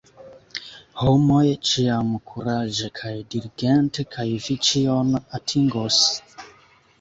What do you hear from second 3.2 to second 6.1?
diligente, kaj vi ĉion atingos!